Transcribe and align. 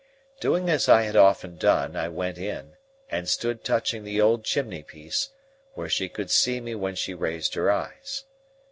Doing 0.39 0.67
as 0.67 0.89
I 0.89 1.03
had 1.03 1.15
often 1.15 1.57
done, 1.57 1.95
I 1.95 2.09
went 2.09 2.39
in, 2.39 2.75
and 3.11 3.29
stood 3.29 3.63
touching 3.63 4.03
the 4.03 4.19
old 4.19 4.43
chimney 4.43 4.81
piece, 4.81 5.29
where 5.75 5.89
she 5.89 6.09
could 6.09 6.31
see 6.31 6.59
me 6.59 6.73
when 6.73 6.95
she 6.95 7.13
raised 7.13 7.53
her 7.53 7.69
eyes. 7.71 8.23